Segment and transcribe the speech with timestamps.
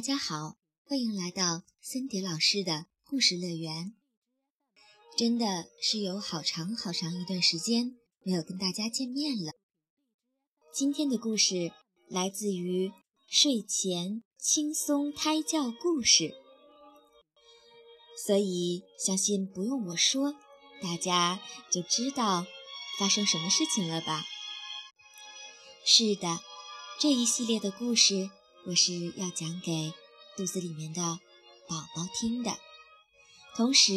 [0.00, 0.56] 大家好，
[0.88, 3.92] 欢迎来到森迪老师的故事乐园。
[5.14, 9.52] 真的是有好长好长一段时间没有跟大家见面了。
[10.72, 11.70] 今天的故事
[12.08, 12.90] 来自于
[13.28, 16.32] 睡前轻松胎教故事，
[18.24, 20.34] 所以相信不用我说，
[20.80, 22.46] 大家就知道
[22.98, 24.24] 发生什么事情了吧？
[25.84, 26.38] 是的，
[26.98, 28.30] 这一系列的故事。
[28.70, 29.92] 我是要讲给
[30.36, 31.02] 肚子里面的
[31.68, 32.52] 宝宝听的，
[33.56, 33.92] 同时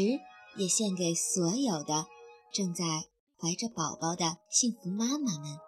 [0.58, 2.08] 也献给所有的
[2.52, 2.84] 正在
[3.38, 5.60] 怀着宝宝的幸福妈妈们。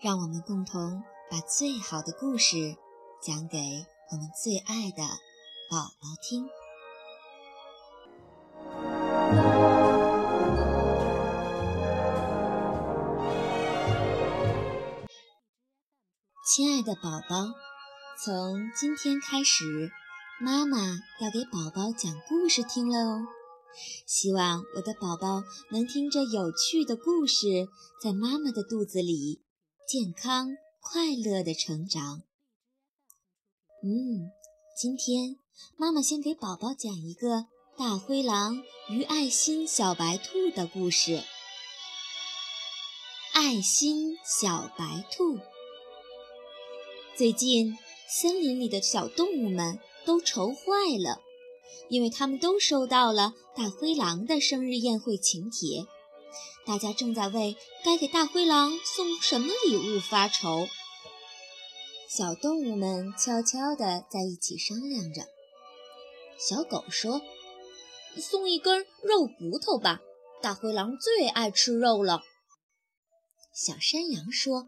[0.00, 2.74] 让我们共同把最好的故事
[3.22, 5.04] 讲给我们最爱的
[5.70, 6.48] 宝宝听。
[16.44, 17.67] 亲爱的宝宝。
[18.20, 19.92] 从今天开始，
[20.40, 20.76] 妈妈
[21.20, 23.24] 要给宝宝讲故事听了哦。
[24.08, 27.68] 希望我的宝宝能听着有趣的故事，
[28.02, 29.44] 在妈妈的肚子里
[29.86, 30.48] 健康
[30.80, 32.24] 快乐的成长。
[33.84, 34.32] 嗯，
[34.76, 35.36] 今天
[35.76, 37.46] 妈妈先给宝宝讲一个
[37.76, 41.22] 大灰狼与爱心小白兔的故事。
[43.32, 45.38] 爱心小白兔，
[47.16, 47.78] 最近。
[48.10, 50.62] 森林里的小动物们都愁坏
[50.98, 51.20] 了，
[51.90, 55.86] 因为他们都收到了大灰狼的生日宴会请帖。
[56.64, 60.68] 大家正在为该给大灰狼送什么礼物发愁。
[62.08, 65.22] 小动物们悄悄地在一起商量着。
[66.38, 67.20] 小狗说
[68.16, 70.00] ：“送一根肉骨头吧，
[70.40, 72.22] 大灰狼最爱吃肉了。”
[73.52, 74.66] 小山羊说。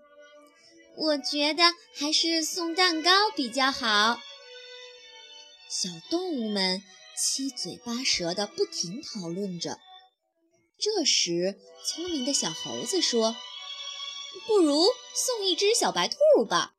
[0.96, 1.62] 我觉得
[1.94, 4.18] 还是送蛋糕比较好。
[5.68, 6.82] 小动物们
[7.16, 9.78] 七嘴八舌地不停讨论着。
[10.78, 13.36] 这时，聪明的小猴子说
[14.48, 16.72] ：“不如送一只小白兔吧。”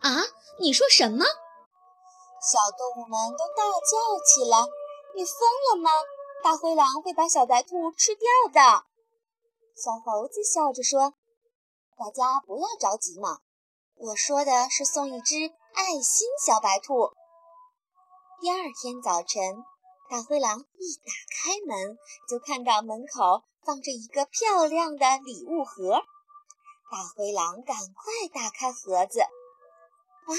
[0.00, 0.22] 啊，
[0.60, 1.24] 你说什么？
[1.24, 4.58] 小动物们都大叫起来
[5.14, 5.34] ：“你疯
[5.70, 5.90] 了吗？
[6.42, 8.84] 大灰狼会把小白兔吃掉的！”
[9.76, 11.14] 小猴子笑着说。
[11.98, 13.40] 大家不要着急嘛，
[13.96, 15.34] 我说的是送一只
[15.74, 17.10] 爱心小白兔。
[18.40, 19.64] 第二天早晨，
[20.08, 21.98] 大灰狼一打开门，
[22.28, 26.04] 就看到门口放着一个漂亮的礼物盒。
[26.88, 30.32] 大灰狼赶快打开盒子，啊，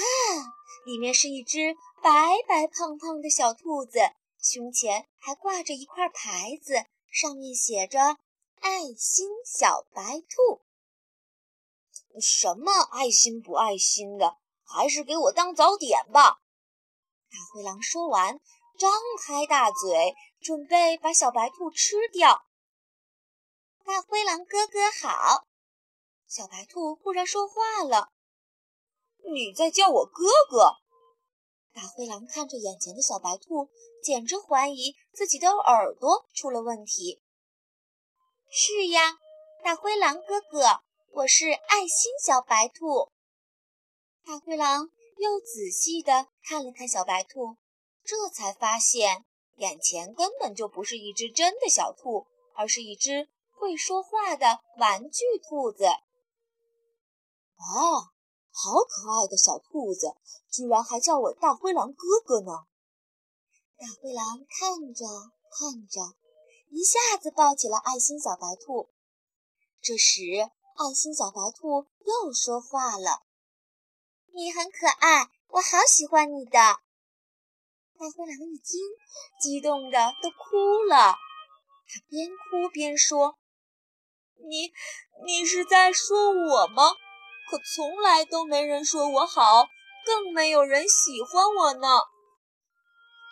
[0.86, 2.10] 里面是一只白
[2.48, 3.98] 白胖胖的小兔子，
[4.40, 8.16] 胸前还挂着一块牌子，上面写着
[8.60, 10.62] “爱心小白兔”。
[12.18, 16.40] 什么爱心不爱心的，还是给我当早点吧！
[17.30, 18.40] 大灰狼说完，
[18.78, 18.90] 张
[19.22, 22.44] 开大嘴，准备把小白兔吃掉。
[23.84, 25.46] 大灰狼哥哥好！
[26.26, 28.10] 小白兔忽然说话了
[29.32, 30.76] ：“你在叫我哥哥？”
[31.72, 33.68] 大灰狼看着眼前的小白兔，
[34.02, 37.22] 简直怀疑自己的耳朵出了问题。
[38.48, 39.18] 是呀，
[39.62, 40.82] 大灰狼哥哥。
[41.12, 43.10] 我是爱心小白兔。
[44.24, 47.56] 大灰狼又仔细地看了看小白兔，
[48.04, 49.24] 这才发现
[49.56, 55.86] 眼前根本就不是一只真的小兔，而是一只会说话的玩具兔子。
[57.56, 58.06] 哦，
[58.50, 60.14] 好可爱的小兔子，
[60.48, 62.52] 居然还叫我大灰狼哥哥呢！
[63.76, 65.04] 大灰狼看着
[65.50, 66.14] 看着，
[66.70, 68.88] 一下子抱起了爱心小白兔。
[69.82, 70.22] 这时，
[70.76, 73.22] 爱心小白兔又说话了
[74.32, 76.50] ：“你很可爱，我好喜欢你的。”
[78.00, 78.80] 大灰狼一听，
[79.40, 81.16] 激动的都哭了。
[81.86, 83.38] 他边哭边说
[84.48, 84.72] ：“你，
[85.26, 86.94] 你是在说我吗？
[87.50, 89.68] 可从来都没人说我好，
[90.06, 91.80] 更没有人喜欢我呢。”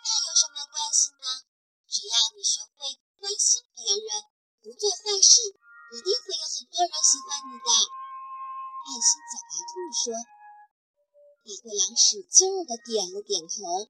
[0.04, 1.48] 那有什么关系呢？
[1.88, 4.24] 只要你学会关心别人，
[4.62, 5.58] 不做坏事。
[5.88, 10.12] 一定会有很多人喜欢你的，爱心小白兔说。
[11.48, 13.88] 大灰狼使劲儿地点了点头。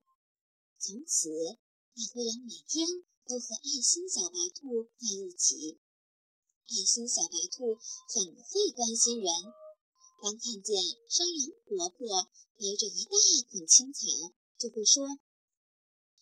[0.78, 2.86] 从此，大灰狼每天
[3.26, 5.80] 都和爱心小白兔在一起。
[6.70, 9.26] 爱心小白兔很会关心人，
[10.22, 10.78] 当看见
[11.10, 13.10] 山羊婆婆背着一大
[13.50, 14.06] 捆青草，
[14.56, 15.18] 就会说：“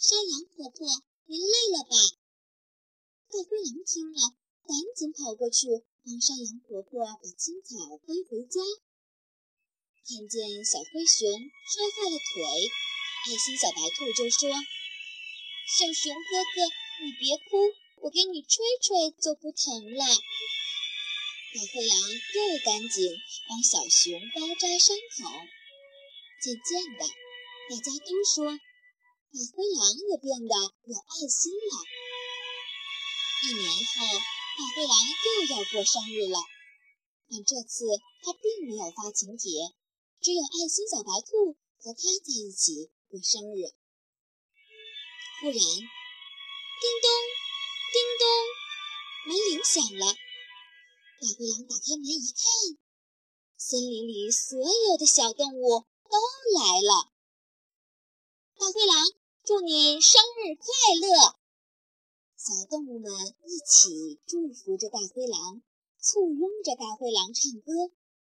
[0.00, 0.88] 山羊婆婆，
[1.26, 1.96] 您累了吧？”
[3.28, 4.36] 大灰狼听了。
[4.66, 5.70] 赶紧跑过去
[6.02, 8.58] 帮山羊婆婆把青草背回家。
[10.02, 11.22] 看见小灰熊
[11.70, 14.50] 摔坏了腿，爱心小白兔就说
[15.70, 16.66] ：“小熊哥哥，
[17.06, 17.70] 你别哭，
[18.02, 20.02] 我给你吹吹就不疼了。”
[21.54, 23.16] 大灰狼又赶紧
[23.48, 25.30] 帮小熊包扎伤口。
[26.42, 27.06] 渐渐的，
[27.70, 30.54] 大家都说大灰狼也变得
[30.84, 31.74] 有爱心了。
[33.42, 34.06] 一年后，
[34.56, 36.38] 大灰狼又要过生日了，
[37.28, 37.84] 但这次
[38.22, 39.50] 他并没有发请帖，
[40.22, 43.68] 只有爱心小白兔和他在一起过生日。
[45.42, 45.60] 忽然，叮
[47.04, 47.06] 咚，
[47.92, 48.24] 叮咚，
[49.28, 50.16] 门铃响了。
[51.20, 52.80] 大灰狼打开门一看，
[53.58, 56.16] 森林里所有的小动物都
[56.58, 57.12] 来了。
[58.58, 59.04] 大灰狼，
[59.44, 60.64] 祝你生日快
[61.08, 61.36] 乐！
[62.46, 65.62] 小动物们一起祝福着大灰狼，
[65.98, 67.72] 簇拥着大灰狼唱歌，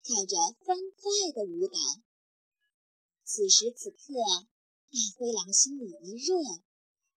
[0.03, 1.77] 跳着欢快的舞蹈。
[3.25, 3.97] 此时此刻，
[4.89, 6.37] 大灰狼心里一热，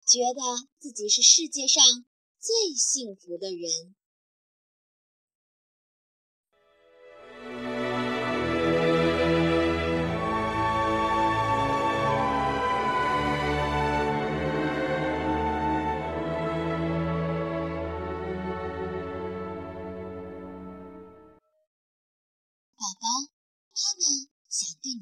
[0.08, 1.84] 觉得自己是世界上
[2.40, 3.96] 最幸福的人。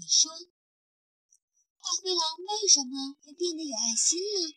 [0.07, 0.31] 说
[1.81, 4.54] ：“大灰狼为什么会变得有爱心呢？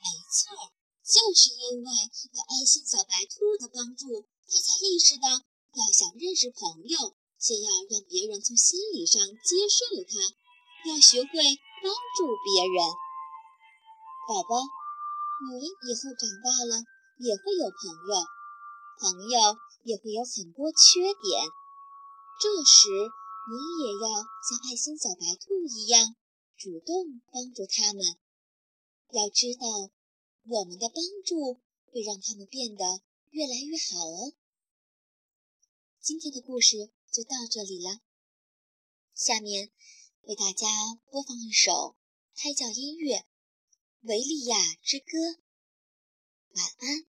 [0.00, 0.72] 没错，
[1.04, 1.88] 就是因为
[2.32, 10.16] 有爱心小白兔的帮助，他才意识到要想认识朋友，先要让别人从心理上接受他，
[10.88, 11.28] 要学会
[11.84, 12.80] 帮助别人。
[14.28, 14.64] 宝宝，
[15.50, 16.84] 你以后长大了
[17.18, 18.12] 也会有朋友，
[19.00, 21.44] 朋友也会有很多缺点，
[22.40, 22.88] 这时。”
[23.48, 24.08] 你也要
[24.48, 26.14] 像爱心小白兔一样，
[26.56, 28.04] 主动帮助他们。
[29.12, 29.90] 要知道，
[30.44, 34.34] 我们的帮助会让他们变得越来越好哦。
[36.00, 38.00] 今天的故事就到这里了，
[39.14, 39.70] 下面
[40.22, 40.68] 为大家
[41.10, 41.96] 播放一首
[42.36, 43.16] 胎教音乐
[44.02, 45.06] 《维利亚之歌》。
[46.54, 47.09] 晚安。